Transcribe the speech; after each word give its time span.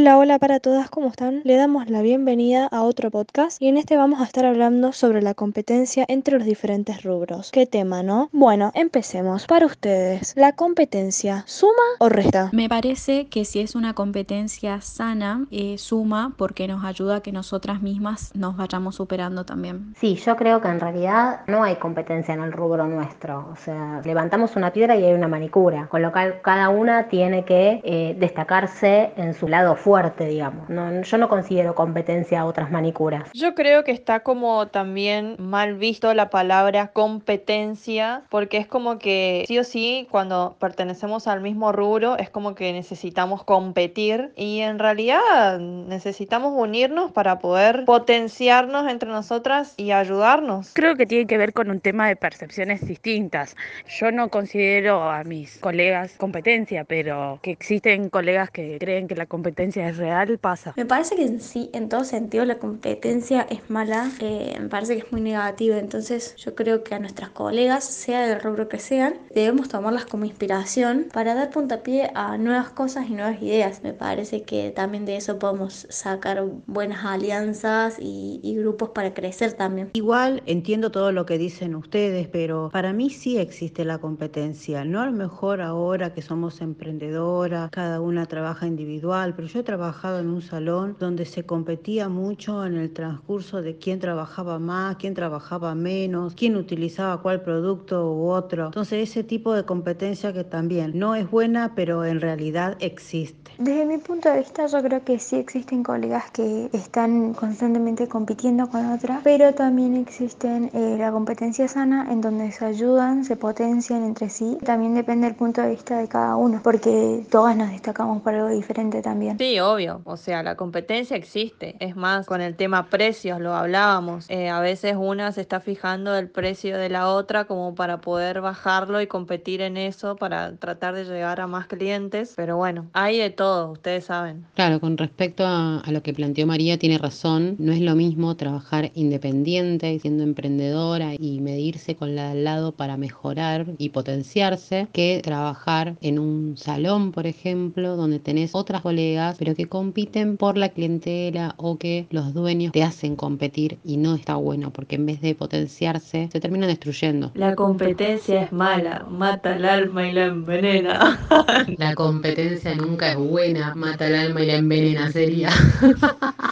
Hola, 0.00 0.16
hola 0.16 0.38
para 0.38 0.60
todas, 0.60 0.88
¿cómo 0.90 1.08
están? 1.08 1.40
Le 1.42 1.56
damos 1.56 1.90
la 1.90 2.02
bienvenida 2.02 2.68
a 2.70 2.82
otro 2.82 3.10
podcast 3.10 3.60
y 3.60 3.66
en 3.66 3.76
este 3.76 3.96
vamos 3.96 4.20
a 4.20 4.24
estar 4.26 4.44
hablando 4.44 4.92
sobre 4.92 5.22
la 5.22 5.34
competencia 5.34 6.04
entre 6.06 6.38
los 6.38 6.46
diferentes 6.46 7.02
rubros. 7.02 7.50
¿Qué 7.50 7.66
tema, 7.66 8.04
no? 8.04 8.28
Bueno, 8.30 8.70
empecemos. 8.76 9.48
Para 9.48 9.66
ustedes, 9.66 10.34
¿la 10.36 10.52
competencia 10.52 11.42
suma 11.48 11.82
o 11.98 12.08
resta? 12.08 12.48
Me 12.52 12.68
parece 12.68 13.26
que 13.26 13.44
si 13.44 13.58
es 13.58 13.74
una 13.74 13.94
competencia 13.94 14.80
sana, 14.82 15.46
eh, 15.50 15.78
suma 15.78 16.32
porque 16.38 16.68
nos 16.68 16.84
ayuda 16.84 17.16
a 17.16 17.20
que 17.20 17.32
nosotras 17.32 17.82
mismas 17.82 18.30
nos 18.36 18.56
vayamos 18.56 18.94
superando 18.94 19.44
también. 19.44 19.94
Sí, 19.96 20.14
yo 20.14 20.36
creo 20.36 20.60
que 20.60 20.68
en 20.68 20.78
realidad 20.78 21.40
no 21.48 21.64
hay 21.64 21.74
competencia 21.74 22.34
en 22.34 22.42
el 22.44 22.52
rubro 22.52 22.86
nuestro. 22.86 23.48
O 23.52 23.56
sea, 23.56 24.00
levantamos 24.04 24.54
una 24.54 24.72
piedra 24.72 24.94
y 24.94 25.04
hay 25.04 25.14
una 25.14 25.26
manicura, 25.26 25.88
con 25.88 26.02
lo 26.02 26.12
cual 26.12 26.40
cada 26.40 26.68
una 26.68 27.08
tiene 27.08 27.44
que 27.44 27.80
eh, 27.82 28.14
destacarse 28.16 29.10
en 29.16 29.34
su 29.34 29.48
lado 29.48 29.74
fuerte, 29.74 29.87
digamos. 30.26 30.68
No, 30.68 31.02
yo 31.02 31.18
no 31.18 31.28
considero 31.28 31.74
competencia 31.74 32.40
a 32.40 32.44
otras 32.44 32.70
manicuras. 32.70 33.30
Yo 33.32 33.54
creo 33.54 33.84
que 33.84 33.92
está 33.92 34.20
como 34.20 34.68
también 34.68 35.36
mal 35.38 35.74
visto 35.74 36.12
la 36.12 36.28
palabra 36.28 36.88
competencia, 36.88 38.22
porque 38.28 38.58
es 38.58 38.66
como 38.66 38.98
que 38.98 39.44
sí 39.48 39.58
o 39.58 39.64
sí, 39.64 40.06
cuando 40.10 40.56
pertenecemos 40.60 41.26
al 41.26 41.40
mismo 41.40 41.72
rubro, 41.72 42.18
es 42.18 42.28
como 42.28 42.54
que 42.54 42.72
necesitamos 42.72 43.44
competir 43.44 44.32
y 44.36 44.60
en 44.60 44.78
realidad 44.78 45.58
necesitamos 45.58 46.52
unirnos 46.54 47.10
para 47.12 47.38
poder 47.38 47.84
potenciarnos 47.86 48.90
entre 48.90 49.08
nosotras 49.08 49.72
y 49.78 49.92
ayudarnos. 49.92 50.72
Creo 50.74 50.96
que 50.96 51.06
tiene 51.06 51.26
que 51.26 51.38
ver 51.38 51.54
con 51.54 51.70
un 51.70 51.80
tema 51.80 52.08
de 52.08 52.16
percepciones 52.16 52.86
distintas. 52.86 53.56
Yo 53.98 54.12
no 54.12 54.28
considero 54.28 55.02
a 55.02 55.24
mis 55.24 55.58
colegas 55.58 56.14
competencia, 56.18 56.84
pero 56.84 57.38
que 57.42 57.52
existen 57.52 58.10
colegas 58.10 58.50
que 58.50 58.76
creen 58.78 59.08
que 59.08 59.16
la 59.16 59.26
competencia 59.26 59.77
es 59.78 59.96
real, 59.96 60.38
pasa. 60.38 60.72
Me 60.76 60.84
parece 60.84 61.16
que 61.16 61.24
en 61.24 61.40
sí, 61.40 61.70
en 61.72 61.88
todo 61.88 62.04
sentido, 62.04 62.44
la 62.44 62.58
competencia 62.58 63.46
es 63.48 63.68
mala, 63.70 64.10
eh, 64.20 64.56
me 64.60 64.68
parece 64.68 64.94
que 64.94 65.06
es 65.06 65.12
muy 65.12 65.20
negativa, 65.20 65.78
entonces 65.78 66.34
yo 66.36 66.54
creo 66.54 66.82
que 66.82 66.94
a 66.94 66.98
nuestras 66.98 67.30
colegas, 67.30 67.84
sea 67.84 68.26
del 68.26 68.40
rubro 68.40 68.68
que 68.68 68.78
sean, 68.78 69.14
debemos 69.34 69.68
tomarlas 69.68 70.06
como 70.06 70.24
inspiración 70.24 71.06
para 71.12 71.34
dar 71.34 71.50
puntapié 71.50 72.10
a 72.14 72.36
nuevas 72.38 72.70
cosas 72.70 73.08
y 73.08 73.14
nuevas 73.14 73.40
ideas. 73.42 73.82
Me 73.82 73.92
parece 73.92 74.42
que 74.42 74.70
también 74.70 75.04
de 75.04 75.16
eso 75.16 75.38
podemos 75.38 75.86
sacar 75.90 76.44
buenas 76.66 77.04
alianzas 77.04 77.98
y, 77.98 78.40
y 78.42 78.56
grupos 78.56 78.90
para 78.90 79.14
crecer 79.14 79.52
también. 79.52 79.90
Igual 79.94 80.42
entiendo 80.46 80.90
todo 80.90 81.12
lo 81.12 81.26
que 81.26 81.38
dicen 81.38 81.74
ustedes, 81.74 82.28
pero 82.28 82.70
para 82.72 82.92
mí 82.92 83.10
sí 83.10 83.38
existe 83.38 83.84
la 83.84 83.98
competencia, 83.98 84.84
no 84.84 85.00
a 85.00 85.06
lo 85.06 85.12
mejor 85.12 85.60
ahora 85.60 86.12
que 86.12 86.22
somos 86.22 86.60
emprendedoras, 86.60 87.70
cada 87.70 88.00
una 88.00 88.26
trabaja 88.26 88.66
individual, 88.66 89.34
pero 89.34 89.48
yo 89.48 89.57
he 89.58 89.62
trabajado 89.62 90.20
en 90.20 90.28
un 90.28 90.42
salón 90.42 90.96
donde 90.98 91.24
se 91.24 91.44
competía 91.44 92.08
mucho 92.08 92.64
en 92.64 92.76
el 92.76 92.92
transcurso 92.92 93.62
de 93.62 93.76
quién 93.76 94.00
trabajaba 94.00 94.58
más, 94.58 94.96
quién 94.96 95.14
trabajaba 95.14 95.74
menos, 95.74 96.34
quién 96.34 96.56
utilizaba 96.56 97.20
cuál 97.22 97.42
producto 97.42 98.12
u 98.12 98.28
otro. 98.28 98.66
Entonces 98.66 99.10
ese 99.10 99.24
tipo 99.24 99.52
de 99.52 99.64
competencia 99.64 100.32
que 100.32 100.44
también 100.44 100.98
no 100.98 101.14
es 101.14 101.30
buena, 101.30 101.72
pero 101.74 102.04
en 102.04 102.20
realidad 102.20 102.76
existe. 102.80 103.52
Desde 103.58 103.84
mi 103.84 103.98
punto 103.98 104.30
de 104.30 104.38
vista 104.38 104.66
yo 104.66 104.82
creo 104.82 105.04
que 105.04 105.18
sí 105.18 105.36
existen 105.36 105.82
colegas 105.82 106.30
que 106.30 106.70
están 106.72 107.34
constantemente 107.34 108.06
compitiendo 108.06 108.68
con 108.68 108.86
otras, 108.92 109.20
pero 109.24 109.52
también 109.54 109.96
existen 109.96 110.70
eh, 110.72 110.96
la 110.98 111.10
competencia 111.10 111.66
sana 111.66 112.06
en 112.10 112.20
donde 112.20 112.52
se 112.52 112.64
ayudan, 112.64 113.24
se 113.24 113.36
potencian 113.36 114.04
entre 114.04 114.30
sí. 114.30 114.58
También 114.64 114.94
depende 114.94 115.26
del 115.26 115.36
punto 115.36 115.60
de 115.62 115.70
vista 115.70 115.98
de 115.98 116.08
cada 116.08 116.36
uno, 116.36 116.60
porque 116.62 117.24
todas 117.30 117.56
nos 117.56 117.70
destacamos 117.70 118.22
por 118.22 118.34
algo 118.34 118.48
diferente 118.48 119.02
también. 119.02 119.38
Sí, 119.38 119.47
obvio. 119.58 120.02
O 120.04 120.16
sea, 120.16 120.42
la 120.42 120.56
competencia 120.56 121.16
existe. 121.16 121.76
Es 121.80 121.96
más, 121.96 122.26
con 122.26 122.40
el 122.40 122.56
tema 122.56 122.88
precios 122.88 123.40
lo 123.40 123.54
hablábamos. 123.54 124.28
Eh, 124.28 124.48
a 124.48 124.60
veces 124.60 124.94
una 124.98 125.32
se 125.32 125.40
está 125.40 125.60
fijando 125.60 126.16
el 126.16 126.28
precio 126.28 126.78
de 126.78 126.88
la 126.88 127.08
otra 127.08 127.44
como 127.44 127.74
para 127.74 128.00
poder 128.00 128.40
bajarlo 128.40 129.00
y 129.00 129.06
competir 129.06 129.60
en 129.60 129.76
eso 129.76 130.16
para 130.16 130.56
tratar 130.56 130.94
de 130.94 131.04
llegar 131.04 131.40
a 131.40 131.46
más 131.46 131.66
clientes. 131.66 132.34
Pero 132.36 132.56
bueno, 132.56 132.88
hay 132.92 133.18
de 133.18 133.30
todo, 133.30 133.72
ustedes 133.72 134.04
saben. 134.04 134.46
Claro, 134.54 134.80
con 134.80 134.96
respecto 134.96 135.44
a, 135.46 135.82
lo 135.88 136.02
que 136.02 136.12
planteó 136.12 136.46
María, 136.46 136.78
tiene 136.78 136.98
razón. 136.98 137.56
No 137.58 137.72
es 137.72 137.80
lo 137.80 137.94
mismo 137.94 138.36
trabajar 138.36 138.90
independiente, 138.94 139.98
siendo 139.98 140.22
emprendedora 140.22 141.14
y 141.18 141.40
medirse 141.40 141.96
con 141.96 142.14
la 142.14 142.26
de 142.26 142.38
al 142.38 142.44
lado 142.44 142.72
para 142.72 142.96
mejorar 142.96 143.66
y 143.78 143.90
potenciarse 143.90 144.88
que 144.92 145.20
trabajar 145.22 145.96
en 146.00 146.18
un 146.18 146.56
salón, 146.56 147.12
por 147.12 147.26
ejemplo, 147.26 147.96
donde 147.96 148.18
tenés 148.18 148.54
otras 148.54 148.82
colegas 148.82 149.37
pero 149.38 149.54
que 149.54 149.66
compiten 149.66 150.36
por 150.36 150.58
la 150.58 150.68
clientela 150.70 151.54
o 151.56 151.78
que 151.78 152.06
los 152.10 152.34
dueños 152.34 152.72
te 152.72 152.82
hacen 152.82 153.16
competir 153.16 153.78
y 153.84 153.96
no 153.96 154.14
está 154.14 154.36
bueno 154.36 154.70
porque 154.72 154.96
en 154.96 155.06
vez 155.06 155.20
de 155.20 155.34
potenciarse 155.34 156.28
se 156.30 156.40
terminan 156.40 156.68
destruyendo. 156.68 157.30
La 157.34 157.54
competencia 157.54 158.42
es 158.42 158.52
mala, 158.52 159.06
mata 159.08 159.56
el 159.56 159.64
alma 159.64 160.08
y 160.08 160.12
la 160.12 160.24
envenena. 160.26 161.18
La 161.78 161.94
competencia 161.94 162.74
nunca 162.74 163.12
es 163.12 163.16
buena, 163.16 163.74
mata 163.74 164.06
el 164.06 164.14
alma 164.14 164.42
y 164.42 164.46
la 164.46 164.56
envenena 164.56 165.10
sería. 165.12 165.50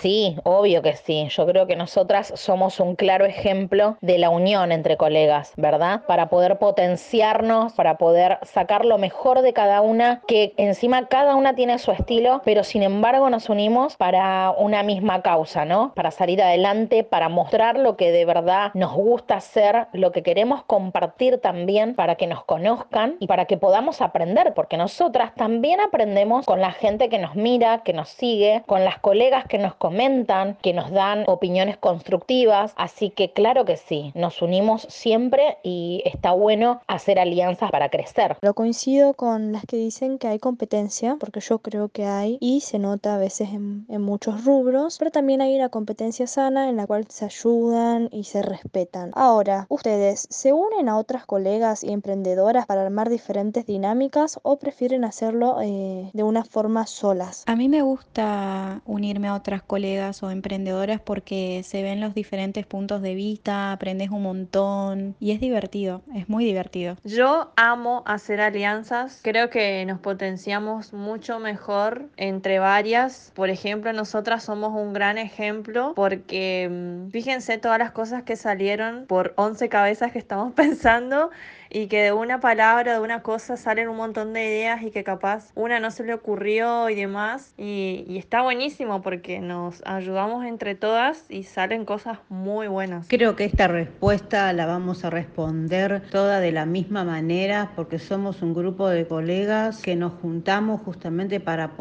Sí, 0.03 0.37
obvio 0.45 0.83
que 0.83 0.95
sí. 0.95 1.27
Yo 1.31 1.47
creo 1.47 1.67
que 1.67 1.75
nosotras 1.75 2.33
somos 2.37 2.81
un 2.81 2.97
claro 2.97 3.25
ejemplo 3.25 3.97
de 4.03 4.19
la 4.19 4.31
unión 4.31 4.71
entre 4.71 4.97
colegas, 4.97 5.53
¿verdad? 5.57 6.05
Para 6.07 6.29
poder 6.29 6.59
potenciarnos, 6.59 7.73
para 7.73 7.97
poder 7.97 8.39
sacar 8.43 8.85
lo 8.85 8.99
mejor 8.99 9.43
de 9.43 9.53
cada 9.53 9.81
una, 9.81 10.23
que 10.29 10.53
encima 10.59 11.07
cada 11.09 11.35
una 11.35 11.55
tiene 11.55 11.79
su 11.79 11.91
estilo, 11.91 12.43
pero 12.45 12.63
sin 12.77 12.83
embargo 12.83 13.31
nos 13.31 13.49
unimos 13.49 13.97
para 13.97 14.51
una 14.51 14.83
misma 14.83 15.23
causa, 15.23 15.65
¿no? 15.65 15.95
Para 15.95 16.11
salir 16.11 16.43
adelante, 16.43 17.05
para 17.05 17.31
mostrar 17.31 17.79
lo 17.79 17.97
que 17.97 18.13
de 18.13 18.27
verdad 18.27 18.71
nos 18.75 18.93
gusta 18.93 19.37
hacer, 19.37 19.87
lo 19.95 20.13
que 20.13 20.23
queremos 20.23 20.63
compartir 20.65 21.39
también 21.39 21.95
para 21.95 22.17
que 22.17 22.27
nos 22.27 22.45
conozcan 22.45 23.17
y 23.19 23.29
para 23.29 23.47
que 23.47 23.57
podamos 23.57 24.03
aprender, 24.03 24.53
porque 24.53 24.77
nosotras 24.77 25.35
también 25.37 25.81
aprendemos 25.81 26.45
con 26.45 26.61
la 26.61 26.71
gente 26.71 27.09
que 27.09 27.19
nos 27.19 27.35
mira, 27.35 27.83
que 27.83 27.95
nos 27.95 28.11
sigue, 28.11 28.63
con 28.67 28.85
las 28.85 28.99
colegas 28.99 29.47
que 29.47 29.57
nos 29.57 29.75
comentan, 29.75 30.59
que 30.61 30.75
nos 30.75 30.91
dan 30.91 31.25
opiniones 31.29 31.79
constructivas, 31.79 32.75
así 32.77 33.09
que 33.09 33.33
claro 33.33 33.65
que 33.65 33.79
sí, 33.79 34.13
nos 34.15 34.43
unimos 34.43 34.83
siempre 34.91 35.57
y 35.63 36.03
está 36.05 36.33
bueno 36.33 36.83
hacer 36.89 37.19
alianzas 37.19 37.71
para 37.71 37.89
crecer. 37.89 38.37
Lo 38.43 38.53
coincido 38.53 39.15
con 39.15 39.53
las 39.53 39.65
que 39.65 39.79
dicen 39.79 40.19
que 40.19 40.29
hay 40.29 40.39
competencia, 40.39 41.17
porque 41.19 41.41
yo 41.41 41.61
creo 41.61 41.89
que 41.89 42.05
hay 42.05 42.37
y 42.39 42.66
se 42.67 42.79
nota 42.79 43.15
a 43.15 43.19
veces 43.19 43.51
en, 43.51 43.87
en, 43.89 44.03
muchos 44.03 44.45
rubros, 44.45 44.99
pero 44.99 45.11
también 45.11 45.41
hay 45.41 45.55
una 45.57 45.69
competencia 45.69 46.27
sana 46.27 46.69
en 46.69 46.77
la 46.77 46.87
cual 46.87 47.07
se 47.09 47.25
ayudan 47.25 48.09
y 48.13 48.25
se 48.25 48.43
respetan. 48.43 49.13
Ahora, 49.15 49.67
¿ustedes 49.69 50.27
se 50.31 50.53
unen 50.53 50.89
a 50.89 50.99
otras 50.99 51.27
colegas 51.27 51.85
y 51.85 51.93
emprendedoras 51.93 52.67
para 52.67 52.83
armar 52.83 53.09
diferentes 53.09 53.67
dinámicas 53.67 54.41
o 54.43 54.59
prefieren 54.59 55.05
hacerlo 55.05 55.59
eh, 55.63 56.11
de 56.13 56.23
una 56.23 56.45
forma 56.45 56.87
solas? 56.87 57.45
A 57.47 57.57
mí 57.57 57.69
me 57.69 57.83
gusta 57.83 58.83
unirme 58.85 59.29
a 59.29 59.35
otras 59.35 59.63
colegas 59.63 60.23
o 60.23 60.31
emprendedoras 60.31 61.01
porque 61.01 61.63
se 61.65 61.83
ven 61.83 62.01
los 62.01 62.15
diferentes 62.15 62.67
puntos 62.67 63.03
de 63.03 63.15
vista, 63.15 63.73
aprendes 63.73 64.11
un 64.11 64.23
montón 64.23 65.15
y 65.21 65.31
es 65.31 65.41
divertido, 65.41 66.03
es 66.15 66.29
muy 66.29 66.45
divertido. 66.45 66.97
Yo 67.05 67.53
amo 67.57 68.03
hacer 68.07 68.41
alianzas, 68.41 69.21
creo 69.23 69.51
que 69.51 69.85
nos 69.87 70.01
potenciamos 70.01 70.93
mucho 70.93 71.39
mejor 71.39 72.09
entre 72.17 72.56
varias. 72.59 73.33
Por 73.35 73.51
ejemplo, 73.51 73.93
nosotras 73.93 74.45
somos 74.45 74.73
un 74.73 74.93
gran 74.93 75.19
ejemplo 75.19 75.93
porque 75.95 76.69
mm, 76.71 77.11
fíjense 77.11 77.59
todas 77.59 77.79
las 77.79 77.91
cosas 77.91 78.23
que 78.23 78.37
salieron 78.37 79.07
por 79.07 79.33
11 79.37 79.69
cabezas 79.69 80.13
que 80.13 80.19
estamos 80.19 80.53
pensando 80.57 81.31
y 81.71 81.89
que 81.89 82.03
de 82.03 82.13
una 82.13 82.41
palabra, 82.41 82.95
de 82.95 83.01
una 83.01 83.23
cosa 83.23 83.57
salen 83.57 83.89
un 83.89 83.97
montón 83.97 84.33
de 84.33 84.45
ideas 84.45 84.83
y 84.83 84.91
que 84.91 85.05
capaz 85.05 85.51
una 85.55 85.81
no 85.81 85.91
se 85.91 86.05
le 86.05 86.15
ocurrió 86.15 86.89
y 86.89 86.95
demás. 86.95 87.55
Y, 87.57 88.05
y, 88.09 88.19
está 88.19 88.43
buenísimo 88.43 89.03
porque 89.03 89.41
nos 89.41 89.83
ayudamos 89.85 90.45
entre 90.45 90.75
todas 90.75 91.25
y 91.29 91.43
salen 91.43 91.85
cosas 91.85 92.19
muy 92.29 92.69
buenas. 92.69 93.07
Creo 93.09 93.37
que 93.37 93.45
esta 93.45 93.69
respuesta 93.69 94.53
la 94.53 94.67
vamos 94.67 95.05
a 95.05 95.11
responder 95.11 96.03
toda 96.11 96.41
de 96.41 96.53
la 96.53 96.67
misma 96.67 97.05
manera 97.05 97.73
porque 97.77 97.99
somos 97.99 98.43
un 98.43 98.55
grupo 98.55 98.89
de 98.89 99.07
colegas 99.07 99.83
que 99.83 99.97
nos 99.97 100.15
juntamos 100.15 100.81
justamente 100.83 101.41
para 101.41 101.73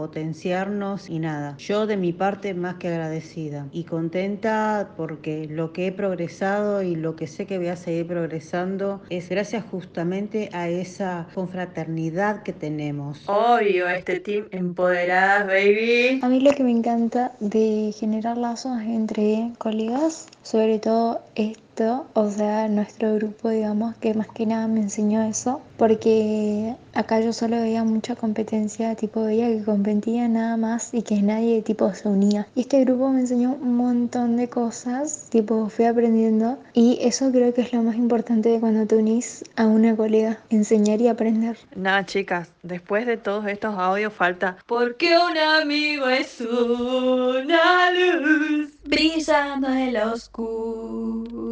y 1.08 1.20
nada. 1.20 1.56
Yo 1.60 1.86
de 1.86 1.96
mi 1.96 2.12
parte 2.12 2.56
más 2.56 2.76
que 2.76 2.88
agradecida 2.88 3.68
y 3.72 3.84
contenta 3.84 4.90
porque 4.98 5.48
lo 5.48 5.72
que 5.74 5.88
he 5.88 5.92
progresado 5.92 6.82
y 6.82 6.96
lo 6.96 7.16
que 7.16 7.28
sé 7.28 7.46
que 7.46 7.60
voy 7.60 7.68
a 7.68 7.76
seguir 7.76 8.08
progresando 8.08 9.02
es 9.12 9.30
gracias 9.30 9.64
justamente 9.70 10.50
a 10.54 10.68
esa 10.68 11.28
confraternidad 11.36 12.42
que 12.42 12.52
tenemos. 12.52 13.22
Obvio, 13.28 13.88
este 13.88 14.20
team 14.20 14.48
empoderadas, 14.50 15.46
baby. 15.46 16.20
A 16.24 16.30
mí 16.30 16.40
lo 16.40 16.52
que 16.52 16.64
me 16.64 16.72
encanta 16.72 17.34
de 17.40 17.94
generar 17.96 18.36
lazos 18.36 18.82
entre 18.82 19.52
colegas 19.60 20.28
sobre 20.46 20.78
todo 20.78 21.22
esto, 21.34 22.06
o 22.14 22.30
sea, 22.30 22.68
nuestro 22.68 23.16
grupo, 23.16 23.50
digamos, 23.50 23.96
que 23.96 24.14
más 24.14 24.28
que 24.28 24.46
nada 24.46 24.68
me 24.68 24.80
enseñó 24.80 25.24
eso, 25.24 25.60
porque 25.76 26.76
acá 26.96 27.20
yo 27.20 27.34
solo 27.34 27.58
veía 27.58 27.84
mucha 27.84 28.16
competencia, 28.16 28.96
tipo 28.96 29.24
veía 29.24 29.48
que 29.50 29.64
competía 29.64 30.28
nada 30.28 30.58
más 30.58 30.94
y 30.94 31.04
que 31.04 31.22
nadie 31.22 31.62
tipo 31.62 31.94
se 31.94 32.08
unía. 32.08 32.48
Y 32.56 32.62
este 32.62 32.84
grupo 32.84 33.10
me 33.10 33.20
enseñó 33.20 33.54
un 33.62 33.76
montón 33.76 34.38
de 34.38 34.50
cosas, 34.50 35.28
tipo 35.30 35.70
fui 35.70 35.86
aprendiendo 35.86 36.58
y 36.74 36.98
eso 37.02 37.32
creo 37.32 37.54
que 37.54 37.62
es 37.62 37.74
lo 37.74 37.84
más 37.84 37.96
importante 37.96 38.50
de 38.50 38.60
cuando 38.60 38.88
te 38.88 38.96
unís 38.96 39.44
a 39.56 39.68
una 39.68 39.96
colega, 39.96 40.40
enseñar 40.50 41.02
y 41.02 41.10
aprender. 41.10 41.58
Nada, 41.76 42.06
chicas, 42.06 42.50
después 42.64 43.06
de 43.06 43.18
todos 43.18 43.46
estos 43.46 43.76
audios 43.78 44.14
falta 44.14 44.58
porque 44.66 45.16
un 45.18 45.38
amigo 45.38 46.08
es 46.08 46.40
una 46.42 47.92
luz 47.92 48.72
brillando 48.86 49.68
en 49.70 49.94
la 49.94 50.12
oscuridad. 50.12 51.46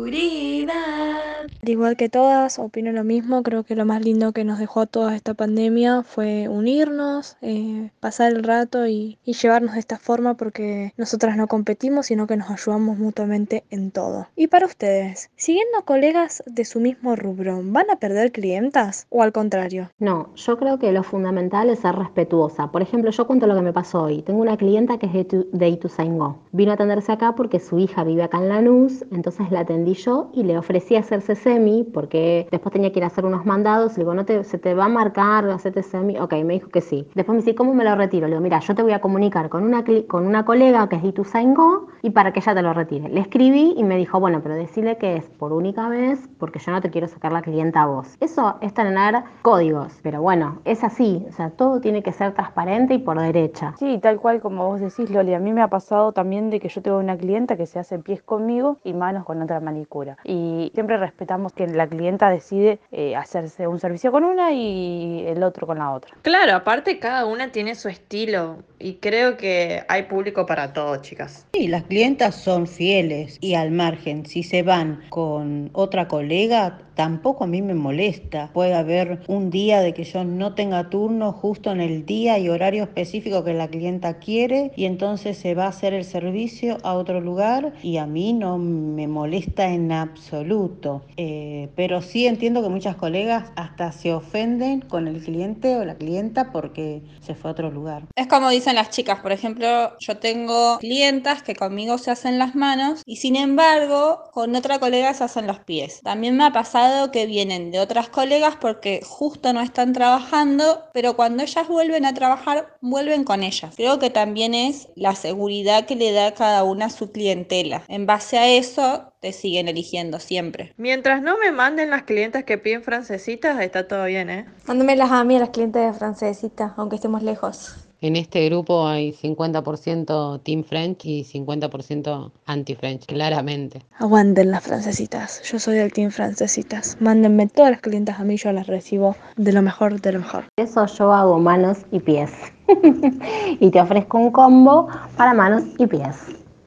Al 1.61 1.69
igual 1.69 1.97
que 1.97 2.09
todas, 2.09 2.59
opino 2.59 2.91
lo 2.91 3.03
mismo. 3.03 3.43
Creo 3.43 3.63
que 3.63 3.75
lo 3.75 3.85
más 3.85 4.01
lindo 4.01 4.31
que 4.31 4.43
nos 4.43 4.59
dejó 4.59 4.85
toda 4.85 5.15
esta 5.15 5.32
pandemia 5.35 6.03
fue 6.03 6.47
unirnos, 6.49 7.37
eh, 7.41 7.91
pasar 7.99 8.31
el 8.33 8.43
rato 8.43 8.87
y, 8.87 9.17
llevarnos 9.25 9.73
de 9.73 9.79
esta 9.79 9.97
forma 9.97 10.35
porque 10.35 10.93
nosotras 10.97 11.35
no 11.37 11.47
competimos, 11.47 12.05
sino 12.05 12.27
que 12.27 12.37
nos 12.37 12.49
ayudamos 12.49 12.97
mutuamente 12.97 13.63
en 13.71 13.91
todo. 13.91 14.27
Y 14.35 14.47
para 14.47 14.65
ustedes, 14.67 15.29
siguiendo 15.35 15.83
colegas 15.85 16.43
de 16.45 16.65
su 16.65 16.79
mismo 16.79 17.15
rubro, 17.15 17.59
¿van 17.63 17.89
a 17.91 17.97
perder 17.97 18.31
clientas 18.31 19.07
o 19.09 19.21
al 19.23 19.31
contrario? 19.33 19.89
No, 19.99 20.33
yo 20.35 20.57
creo 20.57 20.77
que 20.79 20.91
lo 20.91 21.03
fundamental 21.03 21.69
es 21.69 21.79
ser 21.79 21.95
respetuosa. 21.95 22.71
Por 22.71 22.81
ejemplo, 22.81 23.11
yo 23.11 23.27
cuento 23.27 23.47
lo 23.47 23.55
que 23.55 23.61
me 23.61 23.73
pasó 23.73 24.03
hoy. 24.03 24.21
Tengo 24.21 24.41
una 24.41 24.57
clienta 24.57 24.97
que 24.97 25.07
es 25.07 25.13
de, 25.13 25.25
Tu- 25.25 25.49
de 25.51 25.69
Ituzaingó. 25.69 26.37
Vino 26.51 26.71
a 26.71 26.75
atenderse 26.75 27.11
acá 27.11 27.35
porque 27.35 27.59
su 27.59 27.79
hija 27.79 28.03
vive 28.03 28.23
acá 28.23 28.37
en 28.37 28.49
Lanús, 28.49 29.03
entonces 29.11 29.51
la 29.51 29.61
atendí 29.61 29.93
yo 29.95 30.29
y 30.33 30.43
le 30.43 30.57
ofrecí 30.57 30.95
hacerse 30.95 31.35
semi 31.35 31.83
porque 31.83 32.47
después 32.51 32.71
tenía 32.73 32.91
que 32.91 32.99
ir 32.99 33.03
a 33.03 33.07
hacer 33.07 33.25
unos 33.25 33.45
mandados. 33.45 33.93
Le 33.97 34.03
digo, 34.03 34.13
no 34.13 34.23
se 34.25 34.57
te 34.57 34.73
va 34.73 34.85
a 34.85 34.89
marcar, 34.89 35.22
hacerte 35.53 35.83
semi. 35.83 36.19
Ok, 36.19 36.33
me 36.43 36.53
dijo 36.53 36.69
que 36.69 36.81
sí. 36.81 37.07
Después 37.15 37.35
me 37.35 37.41
dice, 37.41 37.55
¿cómo 37.55 37.73
me 37.73 37.83
lo 37.83 37.95
retiro? 37.95 38.27
Le 38.27 38.33
digo, 38.33 38.41
mira, 38.41 38.59
yo 38.59 38.75
te 38.75 38.83
voy 38.83 38.93
a 38.93 39.01
comunicar 39.01 39.49
con 39.49 39.63
una, 39.63 39.83
con 40.07 40.25
una 40.25 40.45
colega 40.45 40.87
que 40.89 40.97
es 40.97 41.03
Ituzaingó 41.03 41.87
y 42.01 42.11
para 42.11 42.33
que 42.33 42.39
ella 42.39 42.55
te 42.55 42.61
lo 42.61 42.73
retire. 42.73 43.09
Le 43.09 43.21
escribí 43.21 43.73
y 43.77 43.83
me 43.83 43.97
dijo, 43.97 44.19
bueno, 44.19 44.41
pero 44.41 44.55
decirle 44.55 44.97
que 44.97 45.17
es 45.17 45.25
por 45.25 45.53
única 45.53 45.89
vez 45.89 46.29
porque 46.37 46.59
yo 46.59 46.71
no 46.71 46.81
te 46.81 46.89
quiero 46.89 47.07
sacar 47.07 47.31
la 47.31 47.41
clienta 47.41 47.83
a 47.83 47.85
vos. 47.85 48.15
Eso 48.19 48.57
es 48.61 48.73
tener 48.73 49.23
códigos, 49.41 49.99
pero 50.01 50.21
bueno, 50.21 50.59
es 50.65 50.83
así. 50.83 51.25
O 51.29 51.31
sea, 51.31 51.49
todo 51.49 51.81
tiene 51.81 52.03
que 52.03 52.11
ser 52.11 52.33
transparente 52.33 52.93
y 52.93 52.99
por 52.99 53.19
derecha. 53.19 53.73
Sí, 53.77 53.99
tal 54.01 54.19
cual 54.19 54.41
como 54.41 54.67
vos 54.67 54.79
decís, 54.79 55.09
Loli. 55.09 55.33
A 55.33 55.39
mí 55.39 55.53
me 55.53 55.61
ha 55.61 55.67
pasado 55.67 56.11
también 56.11 56.49
de 56.49 56.59
que 56.59 56.69
yo 56.69 56.81
tengo 56.81 56.97
una 56.97 57.17
clienta 57.17 57.57
que 57.57 57.65
se 57.65 57.79
hace 57.79 57.99
pies 57.99 58.21
conmigo 58.21 58.77
y 58.83 58.93
manos 58.93 59.25
con 59.25 59.41
otra 59.41 59.59
manicura. 59.59 60.17
Y 60.23 60.71
siempre 60.73 60.97
respetamos 60.97 61.53
que 61.53 61.67
la 61.67 61.87
clienta 61.87 62.29
decide 62.29 62.79
eh, 62.91 63.15
hacerse 63.15 63.67
un 63.67 63.79
servicio 63.79 64.11
con 64.11 64.23
una 64.23 64.51
y 64.51 65.12
el 65.21 65.43
otro 65.43 65.67
con 65.67 65.79
la 65.79 65.91
otra. 65.91 66.15
Claro, 66.21 66.55
aparte 66.55 66.99
cada 66.99 67.25
una 67.25 67.51
tiene 67.51 67.75
su 67.75 67.89
estilo 67.89 68.57
y 68.83 68.95
creo 68.95 69.37
que 69.37 69.83
hay 69.87 70.03
público 70.03 70.45
para 70.45 70.73
todo, 70.73 70.97
chicas. 70.97 71.45
Sí, 71.53 71.67
las 71.67 71.83
clientas 71.83 72.35
son 72.35 72.67
fieles 72.67 73.37
y 73.39 73.53
al 73.53 73.71
margen, 73.71 74.25
si 74.25 74.43
se 74.43 74.61
van 74.61 75.01
con 75.09 75.69
otra 75.73 76.09
colega, 76.09 76.79
tampoco 76.95 77.45
a 77.45 77.47
mí 77.47 77.61
me 77.61 77.73
molesta. 77.73 78.49
Puede 78.53 78.73
haber 78.73 79.21
un 79.27 79.49
día 79.49 79.81
de 79.81 79.93
que 79.93 80.03
yo 80.03 80.23
no 80.23 80.53
tenga 80.53 80.89
turno 80.89 81.31
justo 81.31 81.71
en 81.71 81.81
el 81.81 82.05
día 82.05 82.37
y 82.39 82.49
horario 82.49 82.83
específico 82.83 83.43
que 83.43 83.53
la 83.53 83.67
clienta 83.67 84.19
quiere 84.19 84.71
y 84.75 84.85
entonces 84.85 85.37
se 85.37 85.55
va 85.55 85.65
a 85.65 85.69
hacer 85.69 85.93
el 85.93 86.03
servicio 86.03 86.77
a 86.83 86.93
otro 86.93 87.21
lugar 87.21 87.73
y 87.81 87.97
a 87.97 88.05
mí 88.05 88.33
no 88.33 88.57
me 88.57 89.07
molesta 89.07 89.69
en 89.69 89.91
absoluto. 89.91 91.03
Eh, 91.17 91.69
pero 91.75 92.01
sí 92.01 92.27
entiendo 92.27 92.61
que 92.61 92.69
muchas 92.69 92.95
colegas 92.95 93.51
hasta 93.55 93.91
se 93.91 94.13
ofenden 94.13 94.81
con 94.81 95.07
el 95.07 95.21
cliente 95.23 95.75
o 95.77 95.85
la 95.85 95.95
clienta 95.95 96.51
porque 96.51 97.01
se 97.21 97.33
fue 97.33 97.49
a 97.49 97.53
otro 97.53 97.71
lugar. 97.71 98.03
Es 98.15 98.27
como 98.27 98.49
dicen 98.49 98.72
las 98.75 98.89
chicas, 98.89 99.19
por 99.19 99.31
ejemplo, 99.31 99.97
yo 99.99 100.17
tengo 100.17 100.77
clientas 100.79 101.43
que 101.43 101.55
conmigo 101.55 101.97
se 101.97 102.11
hacen 102.11 102.39
las 102.39 102.55
manos 102.55 103.01
y 103.05 103.17
sin 103.17 103.35
embargo 103.35 104.23
con 104.31 104.55
otra 104.55 104.79
colega 104.79 105.13
se 105.13 105.23
hacen 105.23 105.47
los 105.47 105.59
pies. 105.59 106.01
También 106.03 106.37
me 106.37 106.45
ha 106.45 106.51
pasado 106.51 107.11
que 107.11 107.25
vienen 107.25 107.71
de 107.71 107.79
otras 107.79 108.09
colegas 108.09 108.55
porque 108.59 109.01
justo 109.05 109.53
no 109.53 109.61
están 109.61 109.93
trabajando, 109.93 110.83
pero 110.93 111.15
cuando 111.15 111.43
ellas 111.43 111.67
vuelven 111.67 112.05
a 112.05 112.13
trabajar, 112.13 112.77
vuelven 112.81 113.23
con 113.23 113.43
ellas. 113.43 113.73
Creo 113.75 113.99
que 113.99 114.09
también 114.09 114.53
es 114.53 114.89
la 114.95 115.15
seguridad 115.15 115.85
que 115.85 115.95
le 115.95 116.11
da 116.11 116.33
cada 116.33 116.63
una 116.63 116.85
a 116.85 116.89
su 116.89 117.11
clientela. 117.11 117.83
En 117.87 118.05
base 118.05 118.37
a 118.37 118.47
eso, 118.47 119.13
te 119.23 119.31
siguen 119.31 119.69
eligiendo 119.69 120.19
siempre. 120.19 120.73
Mientras 120.75 121.21
no 121.21 121.37
me 121.37 121.51
manden 121.51 121.89
las 121.89 122.03
clientas 122.03 122.43
que 122.43 122.57
piden 122.57 122.83
francesitas, 122.83 123.59
está 123.61 123.87
todo 123.87 124.05
bien, 124.05 124.29
¿eh? 124.29 124.45
Mándamelas 124.67 125.11
a 125.11 125.23
mí, 125.23 125.37
a 125.37 125.39
las 125.39 125.49
clientes 125.49 125.81
de 125.81 125.93
Francesita, 125.93 126.73
aunque 126.75 126.97
estemos 126.97 127.23
lejos. 127.23 127.82
En 128.03 128.17
este 128.17 128.43
grupo 128.49 128.85
hay 128.85 129.13
50% 129.13 130.43
Team 130.43 130.65
French 130.65 131.05
y 131.05 131.23
50% 131.23 132.31
anti-French, 132.45 133.05
claramente. 133.05 133.81
Aguanten 133.97 134.51
las 134.51 134.61
francesitas. 134.61 135.41
Yo 135.43 135.57
soy 135.57 135.77
del 135.77 135.93
team 135.93 136.11
francesitas. 136.11 136.97
Mándenme 136.99 137.47
todas 137.47 137.71
las 137.71 137.79
clientas 137.79 138.19
a 138.19 138.25
mí, 138.25 138.35
yo 138.35 138.51
las 138.51 138.67
recibo 138.67 139.15
de 139.37 139.53
lo 139.53 139.61
mejor, 139.61 140.01
de 140.01 140.11
lo 140.11 140.19
mejor. 140.19 140.43
Eso 140.57 140.85
yo 140.85 141.13
hago 141.13 141.39
manos 141.39 141.77
y 141.93 142.01
pies. 142.01 142.29
y 143.61 143.71
te 143.71 143.79
ofrezco 143.79 144.17
un 144.17 144.31
combo 144.31 144.89
para 145.15 145.33
manos 145.33 145.63
y 145.77 145.87
pies. 145.87 146.17